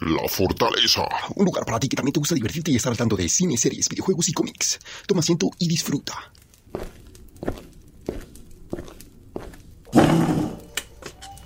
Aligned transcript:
La 0.00 0.28
Fortaleza. 0.28 1.02
Un 1.34 1.46
lugar 1.46 1.64
para 1.64 1.80
ti 1.80 1.88
que 1.88 1.96
también 1.96 2.12
te 2.12 2.20
gusta 2.20 2.34
divertirte 2.34 2.70
y 2.70 2.76
estar 2.76 2.90
al 2.90 2.98
tanto 2.98 3.16
de 3.16 3.28
cine, 3.28 3.56
series, 3.56 3.88
videojuegos 3.88 4.28
y 4.28 4.32
cómics. 4.32 4.78
Toma 5.06 5.20
asiento 5.20 5.50
y 5.58 5.68
disfruta. 5.68 6.32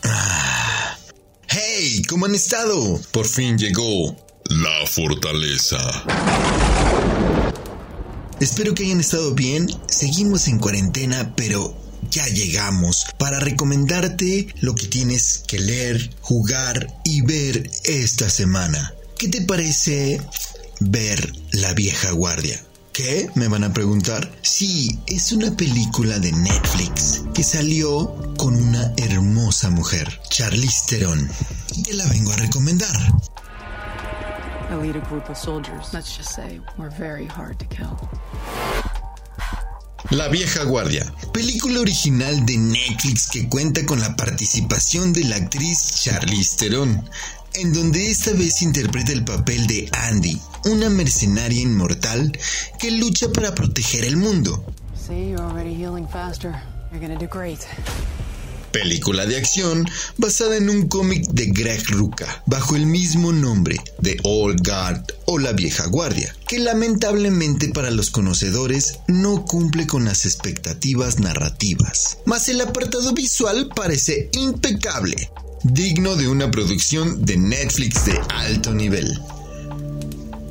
Ah. 0.05 0.97
¡Hey! 1.49 2.03
¿Cómo 2.09 2.27
han 2.27 2.35
estado? 2.35 3.01
Por 3.13 3.27
fin 3.27 3.57
llegó 3.57 4.16
La 4.46 4.87
Fortaleza. 4.87 5.79
Espero 8.41 8.75
que 8.75 8.85
hayan 8.85 9.01
estado 9.01 9.35
bien. 9.35 9.69
Seguimos 9.87 10.48
en 10.48 10.59
cuarentena, 10.59 11.35
pero 11.37 11.77
ya 12.11 12.27
llegamos 12.27 13.07
para 13.19 13.41
recomendarte 13.41 14.55
lo 14.61 14.75
que 14.75 14.87
tienes 14.87 15.43
que 15.46 15.59
leer, 15.59 16.11
jugar 16.21 17.01
y 17.05 17.23
ver 17.23 17.71
esta 17.84 18.30
semana. 18.30 18.95
¿Qué 19.19 19.29
te 19.29 19.43
parece 19.43 20.21
ver 20.80 21.33
La 21.52 21.74
vieja 21.74 22.10
guardia? 22.12 22.65
¿Qué? 22.93 23.30
Me 23.34 23.48
van 23.48 23.65
a 23.65 23.73
preguntar. 23.73 24.33
Sí, 24.43 24.98
es 25.07 25.33
una 25.33 25.57
película 25.57 26.19
de 26.19 26.33
Netflix 26.33 27.23
que 27.34 27.45
salió 27.45 28.35
con 28.37 28.55
una 28.57 28.93
hermosa 28.96 29.71
mujer, 29.71 30.21
Charlize 30.29 30.87
Theron. 30.88 31.30
Y 31.77 31.82
te 31.82 31.95
la 31.95 32.07
vengo 32.07 32.32
a 32.32 32.37
recomendar. 32.37 32.96
I 34.71 34.74
lead 34.74 34.96
a 34.96 35.01
group 35.01 35.29
of 35.29 35.37
soldiers. 35.37 35.93
Let's 35.93 36.16
just 36.16 36.32
say 36.32 36.60
we're 36.79 36.91
very 36.91 37.27
hard 37.27 37.59
to 37.59 37.65
kill. 37.66 37.98
La 40.10 40.27
vieja 40.27 40.64
guardia, 40.64 41.14
película 41.32 41.78
original 41.78 42.45
de 42.45 42.59
Netflix 42.59 43.28
que 43.30 43.48
cuenta 43.48 43.87
con 43.87 44.01
la 44.01 44.16
participación 44.16 45.12
de 45.12 45.23
la 45.23 45.37
actriz 45.37 46.02
Charlize 46.02 46.56
Theron, 46.56 47.09
en 47.55 47.73
donde 47.73 48.10
esta 48.10 48.32
vez 48.32 48.60
interpreta 48.60 49.12
el 49.12 49.24
papel 49.24 49.68
de 49.68 49.88
Andy, 49.92 50.37
una 50.65 50.91
mercenaria 50.91 51.62
inmortal 51.62 52.37
que 52.80 52.90
lucha 52.90 53.29
para 53.32 53.54
proteger 53.54 54.04
el 54.04 54.16
mundo. 54.16 54.65
Película 58.73 59.26
de 59.26 59.37
acción 59.37 59.88
basada 60.16 60.57
en 60.57 60.71
un 60.71 60.87
cómic 60.87 61.26
de 61.30 61.46
Greg 61.46 61.82
Rucka, 61.88 62.43
bajo 62.46 62.76
el 62.76 62.87
mismo 62.87 63.32
nombre 63.32 63.80
de 63.99 64.19
Old 64.22 64.65
Guard 64.65 65.04
o 65.26 65.38
La 65.38 65.53
Vieja 65.53 65.87
Guardia, 65.87 66.34
que 66.47 66.60
lamentablemente 66.60 67.69
para 67.71 67.91
los 67.91 68.10
conocedores 68.10 69.00
no 69.09 69.44
cumple 69.44 69.87
con 69.87 70.04
las 70.04 70.25
expectativas 70.25 71.19
narrativas. 71.19 72.19
Mas 72.26 72.48
el 72.48 72.60
apartado 72.60 73.12
visual 73.12 73.71
parece 73.75 74.31
impecable, 74.34 75.31
digno 75.65 76.15
de 76.15 76.28
una 76.28 76.50
producción 76.50 77.25
de 77.25 77.37
Netflix 77.37 78.04
de 78.04 78.21
alto 78.28 78.72
nivel. 78.72 79.21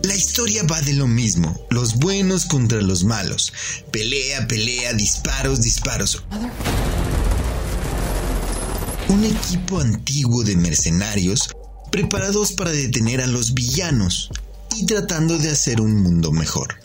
La 0.03 0.15
historia 0.15 0.63
va 0.63 0.81
de 0.81 0.93
lo 0.93 1.07
mismo, 1.07 1.59
los 1.69 1.95
buenos 1.95 2.45
contra 2.45 2.81
los 2.81 3.03
malos, 3.03 3.53
pelea, 3.91 4.47
pelea, 4.47 4.93
disparos, 4.93 5.61
disparos. 5.61 6.23
Un 9.09 9.25
equipo 9.25 9.79
antiguo 9.79 10.43
de 10.43 10.55
mercenarios 10.55 11.49
preparados 11.91 12.51
para 12.51 12.69
detener 12.69 13.21
a 13.21 13.27
los 13.27 13.55
villanos 13.55 14.29
y 14.75 14.85
tratando 14.85 15.39
de 15.39 15.49
hacer 15.49 15.81
un 15.81 15.95
mundo 16.03 16.31
mejor. 16.31 16.75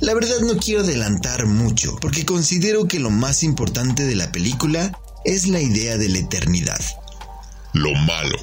La 0.00 0.14
verdad 0.14 0.40
no 0.40 0.56
quiero 0.56 0.80
adelantar 0.80 1.46
mucho, 1.46 1.96
porque 2.00 2.26
considero 2.26 2.88
que 2.88 2.98
lo 2.98 3.10
más 3.10 3.44
importante 3.44 4.04
de 4.04 4.16
la 4.16 4.32
película 4.32 4.98
es 5.24 5.46
la 5.46 5.60
idea 5.60 5.96
de 5.96 6.08
la 6.08 6.18
eternidad. 6.18 6.80
Lo 7.72 7.94
malo. 7.94 8.36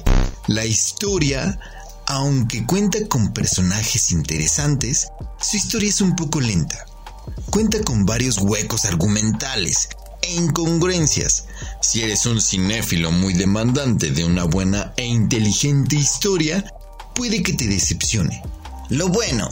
La 0.46 0.64
historia, 0.64 1.60
aunque 2.06 2.64
cuenta 2.64 3.06
con 3.08 3.34
personajes 3.34 4.10
interesantes, 4.10 5.08
su 5.38 5.58
historia 5.58 5.90
es 5.90 6.00
un 6.00 6.16
poco 6.16 6.40
lenta. 6.40 6.86
Cuenta 7.52 7.82
con 7.82 8.06
varios 8.06 8.38
huecos 8.38 8.86
argumentales 8.86 9.90
e 10.22 10.32
incongruencias. 10.32 11.44
Si 11.82 12.00
eres 12.00 12.24
un 12.24 12.40
cinéfilo 12.40 13.12
muy 13.12 13.34
demandante 13.34 14.10
de 14.10 14.24
una 14.24 14.44
buena 14.44 14.94
e 14.96 15.04
inteligente 15.04 15.96
historia, 15.96 16.64
puede 17.14 17.42
que 17.42 17.52
te 17.52 17.66
decepcione. 17.66 18.42
Lo 18.88 19.08
bueno, 19.08 19.50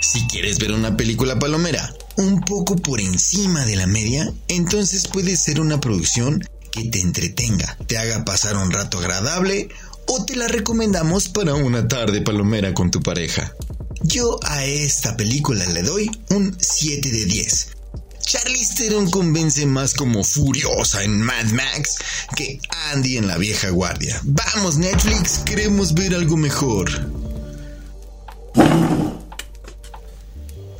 si 0.00 0.26
quieres 0.28 0.58
ver 0.58 0.72
una 0.72 0.96
película 0.96 1.38
palomera 1.38 1.92
un 2.16 2.40
poco 2.40 2.74
por 2.76 3.02
encima 3.02 3.66
de 3.66 3.76
la 3.76 3.86
media, 3.86 4.32
entonces 4.48 5.06
puede 5.06 5.36
ser 5.36 5.60
una 5.60 5.78
producción 5.78 6.42
que 6.72 6.88
te 6.88 7.00
entretenga, 7.00 7.76
te 7.86 7.98
haga 7.98 8.24
pasar 8.24 8.56
un 8.56 8.70
rato 8.70 8.98
agradable 8.98 9.68
o 10.06 10.24
te 10.24 10.36
la 10.36 10.48
recomendamos 10.48 11.28
para 11.28 11.52
una 11.52 11.86
tarde 11.86 12.22
palomera 12.22 12.72
con 12.72 12.90
tu 12.90 13.00
pareja. 13.00 13.52
Yo 14.02 14.38
a 14.42 14.64
esta 14.64 15.16
película 15.16 15.64
le 15.66 15.82
doy 15.82 16.10
un 16.30 16.56
7 16.58 17.10
de 17.10 17.24
10. 17.24 17.68
Charlize 18.20 18.74
Theron 18.74 19.08
convence 19.10 19.64
más 19.66 19.94
como 19.94 20.24
furiosa 20.24 21.04
en 21.04 21.20
Mad 21.20 21.46
Max 21.52 21.96
que 22.34 22.58
Andy 22.92 23.18
en 23.18 23.28
la 23.28 23.38
vieja 23.38 23.70
guardia. 23.70 24.20
Vamos 24.24 24.78
Netflix, 24.78 25.38
queremos 25.44 25.94
ver 25.94 26.14
algo 26.14 26.36
mejor. 26.36 26.90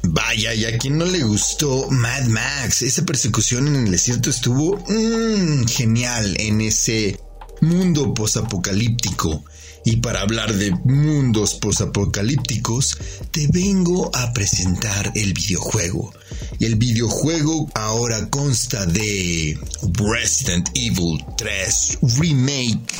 Vaya, 0.02 0.54
y 0.54 0.64
a 0.64 0.76
quien 0.76 0.98
no 0.98 1.04
le 1.04 1.22
gustó 1.22 1.88
Mad 1.88 2.24
Max, 2.24 2.82
esa 2.82 3.04
persecución 3.04 3.68
en 3.68 3.76
el 3.76 3.90
desierto 3.92 4.30
estuvo 4.30 4.76
mmm, 4.88 5.66
genial 5.66 6.34
en 6.40 6.60
ese 6.62 7.20
mundo 7.66 8.14
posapocalíptico. 8.14 9.44
Y 9.84 9.96
para 9.96 10.22
hablar 10.22 10.52
de 10.54 10.72
mundos 10.84 11.54
posapocalípticos, 11.54 12.98
te 13.30 13.46
vengo 13.48 14.10
a 14.14 14.32
presentar 14.32 15.12
el 15.14 15.32
videojuego. 15.32 16.12
Y 16.58 16.64
el 16.64 16.74
videojuego 16.74 17.68
ahora 17.74 18.28
consta 18.28 18.84
de 18.86 19.58
Resident 19.94 20.68
Evil 20.74 21.24
3 21.36 21.98
Remake. 22.18 22.96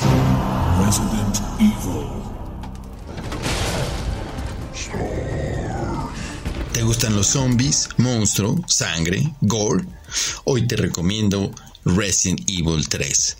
Resident 0.79 1.37
Evil. 1.59 2.07
¿Te 6.71 6.83
gustan 6.83 7.15
los 7.15 7.27
zombies, 7.27 7.89
monstruo, 7.97 8.63
sangre, 8.67 9.33
gore? 9.41 9.83
Hoy 10.45 10.67
te 10.67 10.75
recomiendo 10.75 11.51
Resident 11.83 12.41
Evil 12.47 12.87
3. 12.87 13.37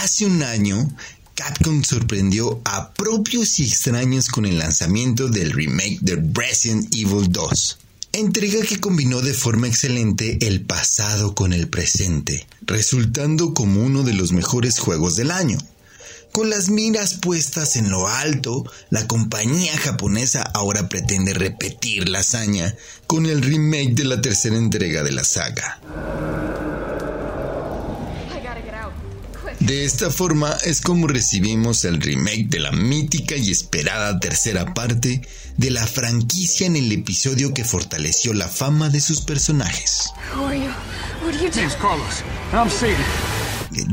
Hace 0.00 0.26
un 0.26 0.44
año, 0.44 0.88
Capcom 1.34 1.82
sorprendió 1.82 2.60
a 2.64 2.94
propios 2.94 3.58
y 3.58 3.64
extraños 3.64 4.28
con 4.28 4.46
el 4.46 4.56
lanzamiento 4.56 5.26
del 5.26 5.50
remake 5.50 5.98
de 6.02 6.22
Resident 6.34 6.94
Evil 6.94 7.32
2. 7.32 7.78
Entrega 8.12 8.64
que 8.64 8.78
combinó 8.78 9.20
de 9.22 9.34
forma 9.34 9.66
excelente 9.66 10.38
el 10.46 10.60
pasado 10.60 11.34
con 11.34 11.52
el 11.52 11.66
presente, 11.66 12.46
resultando 12.60 13.54
como 13.54 13.82
uno 13.82 14.04
de 14.04 14.14
los 14.14 14.30
mejores 14.30 14.78
juegos 14.78 15.16
del 15.16 15.32
año. 15.32 15.58
Con 16.30 16.48
las 16.48 16.68
miras 16.68 17.14
puestas 17.14 17.74
en 17.74 17.90
lo 17.90 18.06
alto, 18.06 18.70
la 18.90 19.08
compañía 19.08 19.76
japonesa 19.78 20.42
ahora 20.42 20.88
pretende 20.88 21.34
repetir 21.34 22.08
la 22.08 22.20
hazaña 22.20 22.72
con 23.08 23.26
el 23.26 23.42
remake 23.42 23.94
de 23.94 24.04
la 24.04 24.20
tercera 24.20 24.56
entrega 24.56 25.02
de 25.02 25.10
la 25.10 25.24
saga. 25.24 25.80
De 29.60 29.84
esta 29.84 30.10
forma 30.10 30.56
es 30.64 30.80
como 30.80 31.08
recibimos 31.08 31.84
el 31.84 32.00
remake 32.00 32.46
de 32.48 32.60
la 32.60 32.70
mítica 32.70 33.34
y 33.36 33.50
esperada 33.50 34.20
tercera 34.20 34.72
parte 34.72 35.20
de 35.56 35.70
la 35.70 35.84
franquicia 35.84 36.66
en 36.68 36.76
el 36.76 36.92
episodio 36.92 37.52
que 37.52 37.64
fortaleció 37.64 38.32
la 38.34 38.46
fama 38.46 38.88
de 38.88 39.00
sus 39.00 39.20
personajes. 39.22 40.10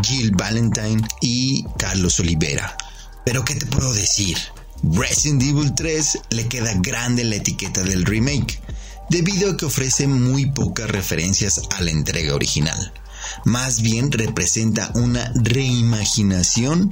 Jill 0.04 0.32
Valentine 0.32 1.02
y 1.22 1.66
Carlos 1.80 2.20
Olivera. 2.20 2.78
Pero 3.26 3.44
¿qué 3.44 3.56
te 3.56 3.66
puedo 3.66 3.92
decir? 3.94 4.38
Resident 4.84 5.42
Evil 5.42 5.74
3 5.74 6.20
le 6.30 6.48
queda 6.48 6.74
grande 6.76 7.24
la 7.24 7.38
etiqueta 7.38 7.82
del 7.82 8.06
remake, 8.06 8.62
debido 9.10 9.52
a 9.52 9.58
que 9.58 9.66
ofrece 9.66 10.08
muy 10.08 10.46
pocas 10.52 10.90
referencias 10.90 11.60
a 11.76 11.82
la 11.82 11.90
entrega 11.90 12.36
original. 12.36 12.94
Más 13.44 13.82
bien 13.82 14.12
representa 14.12 14.92
una 14.96 15.32
reimaginación 15.36 16.90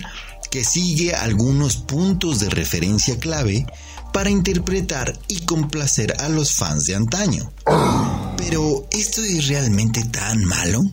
que 0.49 0.63
sigue 0.63 1.15
algunos 1.15 1.77
puntos 1.77 2.39
de 2.39 2.49
referencia 2.49 3.17
clave 3.17 3.65
para 4.13 4.29
interpretar 4.29 5.17
y 5.27 5.41
complacer 5.41 6.13
a 6.19 6.29
los 6.29 6.53
fans 6.53 6.85
de 6.85 6.95
antaño. 6.95 7.51
Pero, 8.37 8.87
¿esto 8.91 9.21
es 9.23 9.47
realmente 9.47 10.03
tan 10.05 10.45
malo? 10.45 10.83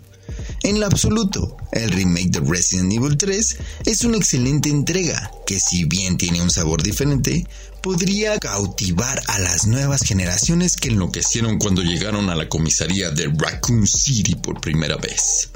En 0.63 0.81
lo 0.81 0.87
absoluto, 0.87 1.57
el 1.73 1.91
remake 1.91 2.31
de 2.31 2.41
Resident 2.41 2.93
Evil 2.93 3.17
3 3.17 3.57
es 3.87 4.05
una 4.05 4.17
excelente 4.17 4.69
entrega 4.69 5.31
que 5.47 5.59
si 5.61 5.85
bien 5.85 6.17
tiene 6.17 6.43
un 6.43 6.51
sabor 6.51 6.83
diferente, 6.83 7.47
podría 7.83 8.39
cautivar 8.39 9.23
a 9.29 9.39
las 9.39 9.67
nuevas 9.67 10.03
generaciones 10.03 10.77
que 10.77 10.89
enloquecieron 10.89 11.59
cuando 11.59 11.83
llegaron 11.83 12.29
a 12.31 12.35
la 12.35 12.49
comisaría 12.49 13.11
de 13.11 13.33
Raccoon 13.37 13.87
City 13.87 14.35
por 14.35 14.61
primera 14.61 14.97
vez. 14.97 15.51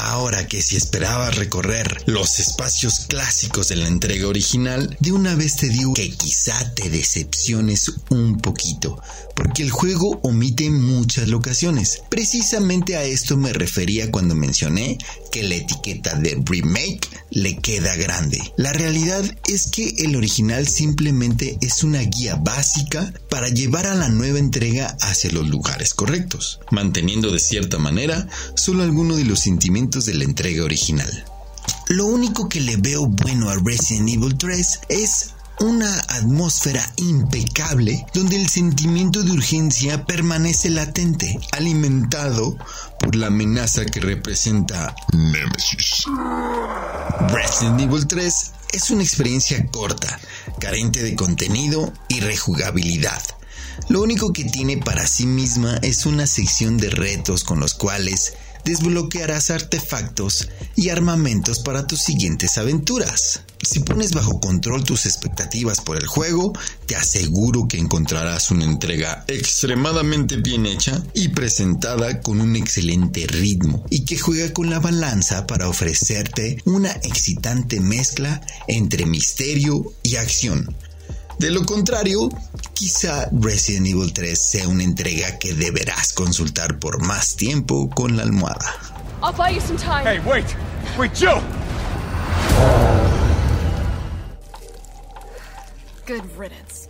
Ahora 0.00 0.46
que 0.46 0.62
si 0.62 0.76
esperabas 0.76 1.34
recorrer 1.34 2.04
los 2.06 2.38
espacios 2.38 3.00
clásicos 3.08 3.68
de 3.68 3.76
la 3.76 3.88
entrega 3.88 4.28
original, 4.28 4.96
de 5.00 5.10
una 5.10 5.34
vez 5.34 5.56
te 5.56 5.68
digo 5.68 5.92
que 5.92 6.10
quizá 6.12 6.72
te 6.74 6.88
decepciones 6.88 7.90
un 8.08 8.38
poquito, 8.38 9.02
porque 9.34 9.64
el 9.64 9.70
juego 9.72 10.20
omite 10.22 10.70
muchas 10.70 11.28
locaciones. 11.28 12.02
Precisamente 12.08 12.96
a 12.96 13.02
esto 13.02 13.36
me 13.36 13.52
refería 13.52 14.12
cuando 14.12 14.36
mencioné 14.36 14.98
que 15.32 15.42
la 15.42 15.56
etiqueta 15.56 16.14
de 16.14 16.40
remake 16.46 17.08
le 17.30 17.56
queda 17.58 17.96
grande. 17.96 18.40
La 18.56 18.72
realidad 18.72 19.24
es 19.48 19.66
que 19.66 19.94
el 19.98 20.14
original 20.14 20.68
simplemente 20.68 21.58
es 21.60 21.82
una 21.82 22.00
guía 22.02 22.36
básica 22.36 23.12
para 23.28 23.48
llevar 23.48 23.86
a 23.86 23.94
la 23.94 24.08
nueva 24.08 24.38
entrega 24.38 24.96
hacia 25.00 25.32
los 25.32 25.48
lugares 25.48 25.92
correctos, 25.92 26.60
manteniendo 26.70 27.32
de 27.32 27.40
cierta 27.40 27.78
manera 27.78 28.28
solo 28.54 28.84
algunos 28.84 29.16
de 29.16 29.24
los 29.24 29.40
sentimientos 29.40 29.87
de 29.88 30.14
la 30.14 30.24
entrega 30.24 30.64
original. 30.64 31.24
Lo 31.88 32.06
único 32.06 32.48
que 32.48 32.60
le 32.60 32.76
veo 32.76 33.06
bueno 33.06 33.48
a 33.48 33.56
Resident 33.56 34.10
Evil 34.10 34.36
3 34.36 34.80
es 34.90 35.30
una 35.60 35.92
atmósfera 36.08 36.92
impecable 36.96 38.04
donde 38.12 38.36
el 38.36 38.48
sentimiento 38.48 39.22
de 39.22 39.32
urgencia 39.32 40.04
permanece 40.04 40.70
latente, 40.70 41.38
alimentado 41.52 42.56
por 43.00 43.16
la 43.16 43.28
amenaza 43.28 43.86
que 43.86 44.00
representa 44.00 44.94
Nemesis. 45.12 46.04
Resident 47.28 47.80
Evil 47.80 48.06
3 48.06 48.52
es 48.74 48.90
una 48.90 49.02
experiencia 49.02 49.66
corta, 49.68 50.20
carente 50.60 51.02
de 51.02 51.16
contenido 51.16 51.92
y 52.08 52.20
rejugabilidad. 52.20 53.22
Lo 53.88 54.02
único 54.02 54.32
que 54.32 54.44
tiene 54.44 54.76
para 54.76 55.06
sí 55.06 55.24
misma 55.24 55.78
es 55.82 56.04
una 56.04 56.26
sección 56.26 56.76
de 56.76 56.90
retos 56.90 57.42
con 57.42 57.58
los 57.58 57.74
cuales 57.74 58.34
desbloquearás 58.68 59.48
artefactos 59.48 60.50
y 60.76 60.90
armamentos 60.90 61.60
para 61.60 61.86
tus 61.86 62.00
siguientes 62.00 62.58
aventuras. 62.58 63.40
Si 63.62 63.80
pones 63.80 64.12
bajo 64.12 64.40
control 64.40 64.84
tus 64.84 65.06
expectativas 65.06 65.80
por 65.80 65.96
el 65.96 66.06
juego, 66.06 66.52
te 66.84 66.94
aseguro 66.94 67.66
que 67.66 67.78
encontrarás 67.78 68.50
una 68.50 68.64
entrega 68.64 69.24
extremadamente 69.26 70.36
bien 70.36 70.66
hecha 70.66 71.02
y 71.14 71.28
presentada 71.28 72.20
con 72.20 72.42
un 72.42 72.56
excelente 72.56 73.26
ritmo 73.26 73.86
y 73.88 74.04
que 74.04 74.18
juega 74.18 74.52
con 74.52 74.68
la 74.68 74.80
balanza 74.80 75.46
para 75.46 75.68
ofrecerte 75.68 76.58
una 76.66 76.90
excitante 76.90 77.80
mezcla 77.80 78.42
entre 78.68 79.06
misterio 79.06 79.94
y 80.02 80.16
acción. 80.16 80.76
De 81.38 81.50
lo 81.52 81.64
contrario, 81.64 82.28
quizá 82.74 83.28
Resident 83.30 83.86
Evil 83.86 84.12
3 84.12 84.36
sea 84.36 84.68
una 84.68 84.82
entrega 84.82 85.38
que 85.38 85.54
deberás 85.54 86.12
consultar 86.12 86.80
por 86.80 87.00
más 87.00 87.36
tiempo 87.36 87.88
con 87.90 88.16
la 88.16 88.24
almohada. 88.24 88.74
I'll 89.22 89.32
buy 89.32 89.54
you 89.54 89.60
some 89.60 89.78
time. 89.78 90.04
Hey, 90.04 90.20
wait! 90.26 90.46
Wait, 90.98 91.14
Jill! 91.14 91.40
Good 96.06 96.24
riddance. 96.36 96.88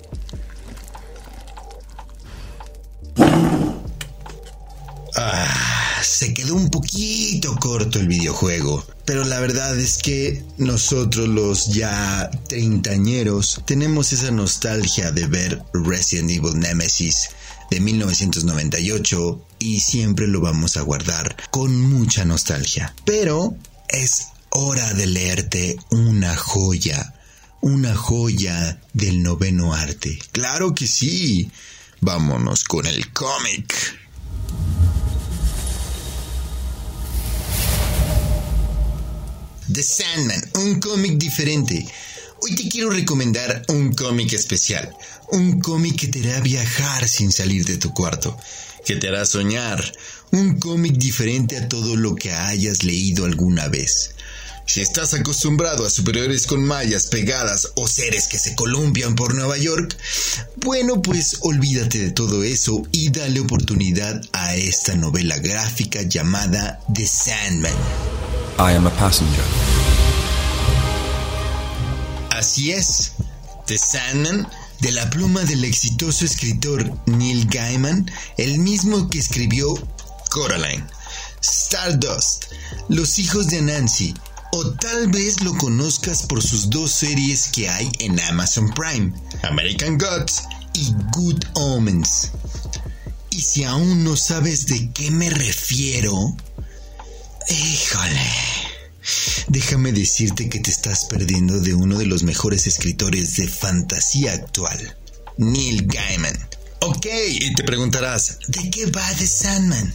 Se 6.03 6.35
quedó 6.35 6.55
un 6.55 6.71
poquito 6.71 7.57
corto 7.57 7.99
el 7.99 8.09
videojuego. 8.09 8.85
Pero 9.05 9.25
la 9.25 9.41
verdad 9.41 9.79
es 9.79 9.99
que 9.99 10.45
nosotros 10.59 11.29
los 11.29 11.69
ya 11.69 12.31
treintañeros 12.49 13.63
tenemos 13.67 14.13
esa 14.13 14.31
nostalgia 14.31 15.13
de 15.13 15.27
ver 15.27 15.63
Resident 15.73 16.31
Evil 16.31 16.59
Nemesis 16.59 17.31
de 17.71 17.81
1998 17.81 19.47
y 19.59 19.81
siempre 19.81 20.27
lo 20.27 20.41
vamos 20.41 20.77
a 20.77 20.83
guardar 20.83 21.37
con 21.51 21.81
mucha 21.81 22.25
nostalgia. 22.25 22.95
Pero 23.05 23.57
es 23.89 24.29
hora 24.51 24.93
de 24.95 25.07
leerte 25.07 25.77
una 25.91 26.37
joya, 26.37 27.15
una 27.61 27.95
joya 27.95 28.81
del 28.93 29.23
noveno 29.23 29.75
arte. 29.75 30.19
Claro 30.33 30.75
que 30.75 30.87
sí. 30.87 31.51
Vámonos 32.01 32.65
con 32.65 32.87
el 32.87 33.13
cómic. 33.13 33.98
The 39.79 39.85
Sandman, 39.85 40.51
un 40.55 40.81
cómic 40.81 41.19
diferente. 41.19 41.87
Hoy 42.43 42.57
te 42.57 42.69
quiero 42.69 42.91
recomendar 42.91 43.63
un 43.69 43.93
cómic 43.93 44.33
especial, 44.33 44.93
un 45.31 45.61
cómic 45.61 46.01
que 46.01 46.09
te 46.09 46.19
hará 46.19 46.41
viajar 46.41 47.09
sin 47.09 47.31
salir 47.31 47.65
de 47.65 47.77
tu 47.77 47.95
cuarto, 47.95 48.37
que 48.85 48.97
te 48.97 49.07
hará 49.07 49.25
soñar, 49.25 49.81
un 50.33 50.59
cómic 50.59 50.95
diferente 50.95 51.57
a 51.57 51.69
todo 51.69 51.95
lo 51.95 52.17
que 52.17 52.33
hayas 52.33 52.83
leído 52.83 53.25
alguna 53.25 53.69
vez. 53.69 54.17
Si 54.67 54.81
estás 54.81 55.15
acostumbrado 55.15 55.87
a 55.87 55.91
superiores 55.91 56.49
con 56.49 56.65
mallas 56.65 57.07
pegadas 57.07 57.71
o 57.77 57.87
seres 57.87 58.27
que 58.27 58.41
se 58.41 58.57
columpian 58.57 59.15
por 59.15 59.33
Nueva 59.33 59.59
York, 59.59 59.97
bueno 60.57 61.01
pues 61.03 61.37
olvídate 61.43 62.01
de 62.01 62.11
todo 62.11 62.43
eso 62.43 62.83
y 62.91 63.11
dale 63.11 63.39
oportunidad 63.39 64.21
a 64.33 64.57
esta 64.57 64.97
novela 64.97 65.39
gráfica 65.39 66.03
llamada 66.03 66.81
The 66.93 67.07
Sandman. 67.07 68.18
I 68.61 68.73
am 68.73 68.89
a 68.89 68.91
passenger. 68.91 69.45
Así 72.31 72.73
es, 72.73 73.13
The 73.67 73.79
Sandman, 73.79 74.49
de 74.81 74.91
la 74.91 75.09
pluma 75.11 75.45
del 75.45 75.65
exitoso 75.65 76.25
escritor 76.25 76.93
Neil 77.07 77.47
Gaiman, 77.47 78.11
el 78.37 78.59
mismo 78.59 79.09
que 79.09 79.21
escribió 79.21 79.75
Coraline, 80.31 80.85
Stardust, 81.41 82.47
Los 82.89 83.21
hijos 83.21 83.47
de 83.47 83.63
Nancy, 83.63 84.13
o 84.51 84.71
tal 84.71 85.07
vez 85.07 85.41
lo 85.43 85.57
conozcas 85.57 86.25
por 86.25 86.43
sus 86.43 86.69
dos 86.69 86.91
series 86.91 87.49
que 87.53 87.69
hay 87.69 87.89
en 88.01 88.19
Amazon 88.19 88.75
Prime, 88.75 89.13
American 89.43 89.99
Gods 89.99 90.43
y 90.73 90.93
Good 91.13 91.45
Omens. 91.55 92.33
Y 93.31 93.41
si 93.41 93.63
aún 93.63 94.03
no 94.03 94.17
sabes 94.17 94.67
de 94.67 94.91
qué 94.91 95.13
me 95.13 95.31
refiero, 95.31 96.35
híjole. 97.51 98.59
Déjame 99.49 99.93
decirte 99.93 100.49
que 100.49 100.61
te 100.61 100.71
estás 100.71 101.07
perdiendo 101.07 101.61
de 101.61 101.75
uno 101.75 101.99
de 101.99 102.07
los 102.07 102.23
mejores 102.23 102.67
escritores 102.67 103.37
de 103.37 103.49
fantasía 103.49 104.33
actual, 104.33 104.97
Neil 105.39 105.87
Gaiman. 105.87 106.37
Ok, 106.81 107.07
y 107.31 107.55
te 107.55 107.65
preguntarás, 107.65 108.39
¿de 108.49 108.71
qué 108.71 108.87
va 108.87 109.07
The 109.17 109.27
Sandman? 109.27 109.95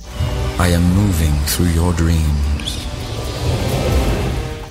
I 0.59 0.73
am 0.73 0.83
moving 0.95 1.33
through 1.45 1.73
your 1.73 1.95
dreams. 1.95 2.43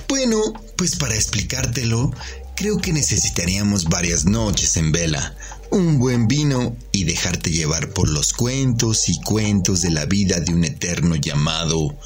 Bueno, 0.07 0.53
pues 0.77 0.95
para 0.97 1.15
explicártelo, 1.15 2.13
creo 2.55 2.77
que 2.77 2.93
necesitaríamos 2.93 3.85
varias 3.85 4.25
noches 4.25 4.77
en 4.77 4.91
vela, 4.91 5.35
un 5.71 5.97
buen 5.97 6.27
vino 6.27 6.75
y 6.91 7.05
dejarte 7.05 7.49
llevar 7.49 7.89
por 7.89 8.09
los 8.09 8.33
cuentos 8.33 9.09
y 9.09 9.19
cuentos 9.21 9.81
de 9.81 9.91
la 9.91 10.05
vida 10.05 10.39
de 10.39 10.53
un 10.53 10.65
eterno 10.65 11.15
llamado 11.15 11.97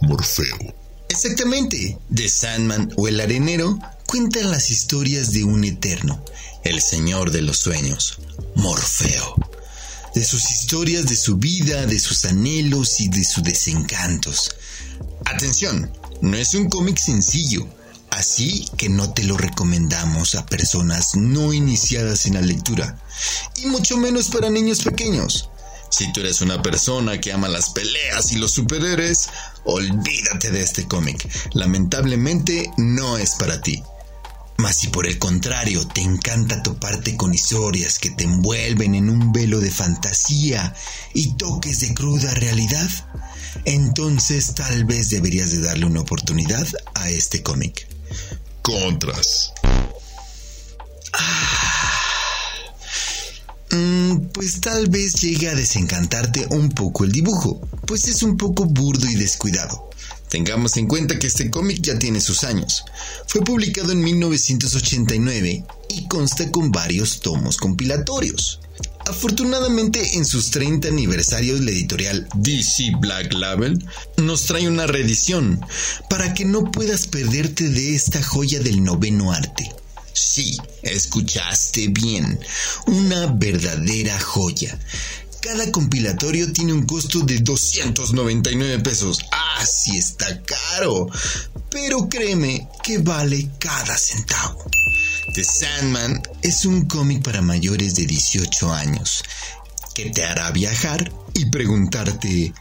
Morfeo. 0.00 0.56
Exactamente. 1.08 1.98
The 2.14 2.28
Sandman 2.28 2.92
o 2.96 3.08
el 3.08 3.20
arenero 3.20 3.78
cuentan 4.06 4.50
las 4.50 4.70
historias 4.70 5.32
de 5.32 5.44
un 5.44 5.64
eterno, 5.64 6.22
el 6.64 6.80
señor 6.80 7.30
de 7.30 7.42
los 7.42 7.58
sueños, 7.58 8.18
Morfeo. 8.54 9.34
De 10.14 10.24
sus 10.24 10.50
historias, 10.50 11.06
de 11.06 11.16
su 11.16 11.36
vida, 11.36 11.86
de 11.86 11.98
sus 11.98 12.24
anhelos 12.24 13.00
y 13.00 13.08
de 13.08 13.24
sus 13.24 13.42
desencantos. 13.42 14.50
Atención, 15.24 15.92
no 16.20 16.36
es 16.36 16.54
un 16.54 16.68
cómic 16.68 16.98
sencillo, 16.98 17.66
así 18.10 18.66
que 18.76 18.88
no 18.88 19.12
te 19.12 19.24
lo 19.24 19.36
recomendamos 19.36 20.34
a 20.34 20.46
personas 20.46 21.14
no 21.14 21.52
iniciadas 21.52 22.26
en 22.26 22.34
la 22.34 22.40
lectura, 22.40 22.98
y 23.56 23.66
mucho 23.66 23.96
menos 23.96 24.28
para 24.28 24.50
niños 24.50 24.82
pequeños. 24.82 25.50
Si 25.90 26.12
tú 26.12 26.20
eres 26.20 26.40
una 26.40 26.62
persona 26.62 27.20
que 27.20 27.32
ama 27.32 27.48
las 27.48 27.70
peleas 27.70 28.32
y 28.32 28.36
los 28.36 28.52
superhéroes, 28.52 29.28
olvídate 29.64 30.50
de 30.50 30.60
este 30.60 30.86
cómic. 30.86 31.28
Lamentablemente 31.54 32.70
no 32.76 33.16
es 33.16 33.34
para 33.36 33.60
ti. 33.60 33.82
Mas 34.58 34.76
si 34.76 34.88
por 34.88 35.06
el 35.06 35.18
contrario 35.18 35.86
te 35.86 36.00
encanta 36.00 36.62
toparte 36.64 37.16
con 37.16 37.32
historias 37.32 38.00
que 38.00 38.10
te 38.10 38.24
envuelven 38.24 38.96
en 38.96 39.08
un 39.08 39.32
velo 39.32 39.60
de 39.60 39.70
fantasía 39.70 40.74
y 41.14 41.34
toques 41.34 41.80
de 41.80 41.94
cruda 41.94 42.34
realidad, 42.34 42.90
entonces 43.64 44.54
tal 44.54 44.84
vez 44.84 45.10
deberías 45.10 45.52
de 45.52 45.60
darle 45.60 45.86
una 45.86 46.00
oportunidad 46.00 46.66
a 46.94 47.08
este 47.08 47.42
cómic. 47.42 47.86
Contras. 48.62 49.52
Mm, 51.12 51.77
pues 54.32 54.60
tal 54.60 54.88
vez 54.88 55.14
llegue 55.20 55.48
a 55.48 55.54
desencantarte 55.54 56.46
un 56.50 56.70
poco 56.70 57.04
el 57.04 57.12
dibujo, 57.12 57.60
pues 57.86 58.08
es 58.08 58.22
un 58.22 58.36
poco 58.36 58.64
burdo 58.64 59.06
y 59.06 59.14
descuidado. 59.14 59.88
Tengamos 60.28 60.76
en 60.76 60.86
cuenta 60.86 61.18
que 61.18 61.26
este 61.26 61.50
cómic 61.50 61.80
ya 61.80 61.98
tiene 61.98 62.20
sus 62.20 62.44
años. 62.44 62.84
Fue 63.26 63.40
publicado 63.40 63.92
en 63.92 64.02
1989 64.02 65.64
y 65.88 66.08
consta 66.08 66.50
con 66.50 66.70
varios 66.70 67.20
tomos 67.20 67.56
compilatorios. 67.56 68.60
Afortunadamente 69.06 70.16
en 70.16 70.26
sus 70.26 70.50
30 70.50 70.88
aniversarios 70.88 71.60
la 71.60 71.70
editorial 71.70 72.28
DC 72.34 72.92
Black 73.00 73.32
Label 73.32 73.82
nos 74.18 74.44
trae 74.44 74.68
una 74.68 74.86
reedición 74.86 75.60
para 76.10 76.34
que 76.34 76.44
no 76.44 76.70
puedas 76.70 77.06
perderte 77.06 77.70
de 77.70 77.94
esta 77.94 78.22
joya 78.22 78.60
del 78.60 78.84
noveno 78.84 79.32
arte. 79.32 79.74
Sí, 80.18 80.58
escuchaste 80.82 81.88
bien, 81.88 82.40
una 82.86 83.26
verdadera 83.26 84.18
joya. 84.18 84.78
Cada 85.40 85.70
compilatorio 85.70 86.52
tiene 86.52 86.72
un 86.72 86.84
costo 86.84 87.20
de 87.20 87.38
299 87.38 88.80
pesos. 88.80 89.20
Ah, 89.30 89.64
sí 89.64 89.96
está 89.96 90.42
caro. 90.42 91.06
Pero 91.70 92.08
créeme 92.08 92.68
que 92.82 92.98
vale 92.98 93.48
cada 93.60 93.96
centavo. 93.96 94.64
The 95.34 95.44
Sandman 95.44 96.20
es 96.42 96.64
un 96.64 96.86
cómic 96.86 97.22
para 97.22 97.40
mayores 97.40 97.94
de 97.94 98.06
18 98.06 98.72
años 98.72 99.22
que 99.94 100.10
te 100.10 100.24
hará 100.24 100.50
viajar 100.50 101.12
y 101.34 101.46
preguntarte 101.46 102.52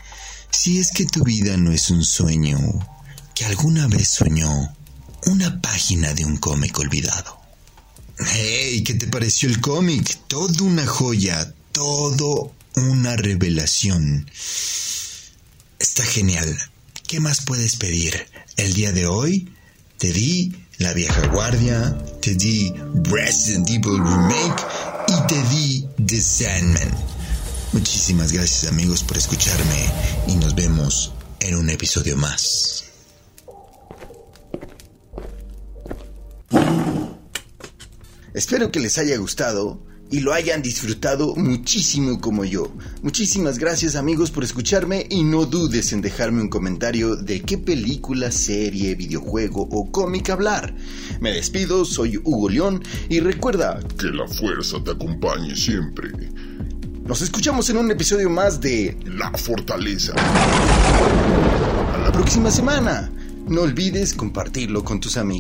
si 0.52 0.78
es 0.78 0.92
que 0.92 1.06
tu 1.06 1.24
vida 1.24 1.58
no 1.58 1.72
es 1.72 1.90
un 1.90 2.04
sueño 2.04 2.60
que 3.34 3.46
alguna 3.46 3.88
vez 3.88 4.10
soñó 4.10 4.76
una 5.26 5.62
página 5.62 6.14
de 6.14 6.26
un 6.26 6.38
cómic 6.38 6.78
olvidado. 6.80 7.37
Hey, 8.20 8.84
¿qué 8.84 8.96
te 8.96 9.08
pareció 9.08 9.48
el 9.48 9.62
cómic? 9.62 10.18
Todo 10.28 10.64
una 10.64 10.88
joya, 10.88 11.54
todo 11.72 12.52
una 12.76 13.16
revelación. 13.16 14.30
Está 15.78 16.04
genial. 16.04 16.58
¿Qué 17.08 17.20
más 17.20 17.42
puedes 17.42 17.76
pedir? 17.76 18.28
El 18.56 18.74
día 18.74 18.92
de 18.92 19.06
hoy 19.06 19.54
te 20.00 20.12
di 20.12 20.52
La 20.80 20.94
vieja 20.94 21.28
guardia, 21.28 21.96
te 22.22 22.34
di 22.34 22.74
Resident 23.04 23.70
Evil 23.70 24.00
Remake 24.00 24.64
y 25.08 25.28
te 25.28 25.44
di 25.50 25.86
The 26.04 26.20
Sandman. 26.20 26.98
Muchísimas 27.74 28.32
gracias 28.32 28.72
amigos 28.72 29.04
por 29.04 29.18
escucharme 29.18 29.92
y 30.28 30.36
nos 30.36 30.56
vemos 30.56 31.14
en 31.40 31.56
un 31.56 31.70
episodio 31.70 32.18
más. 32.18 32.87
Espero 38.38 38.72
que 38.72 38.80
les 38.80 39.00
haya 39.00 39.18
gustado 39.18 39.82
y 40.12 40.20
lo 40.20 40.32
hayan 40.32 40.62
disfrutado 40.62 41.34
muchísimo 41.36 42.22
como 42.22 42.46
yo. 42.46 42.72
Muchísimas 43.02 43.58
gracias 43.58 43.96
amigos 43.96 44.30
por 44.30 44.44
escucharme 44.44 45.08
y 45.10 45.24
no 45.24 45.48
dudes 45.48 45.92
en 45.92 46.02
dejarme 46.02 46.44
un 46.44 46.48
comentario 46.48 47.16
de 47.16 47.42
qué 47.42 47.58
película, 47.58 48.30
serie, 48.30 48.94
videojuego 48.94 49.68
o 49.72 49.92
cómic 49.92 50.30
hablar. 50.30 50.76
Me 51.20 51.32
despido, 51.32 51.84
soy 51.84 52.18
Hugo 52.18 52.50
León 52.50 52.84
y 53.10 53.22
recuerda 53.22 53.80
Que 53.98 54.10
la 54.10 54.28
fuerza 54.28 54.84
te 54.84 54.92
acompañe 54.92 55.56
siempre. 55.56 56.12
Nos 57.06 57.24
escuchamos 57.24 57.72
en 57.72 57.78
un 57.78 57.90
episodio 57.90 58.30
más 58.30 58.62
de 58.62 59.00
La 59.06 59.32
fortaleza. 59.32 60.14
A 61.92 61.98
la 61.98 62.12
próxima 62.12 62.52
semana. 62.52 63.12
No 63.48 63.62
olvides 63.62 64.14
compartirlo 64.14 64.84
con 64.84 65.00
tus 65.00 65.16
amigos. 65.16 65.36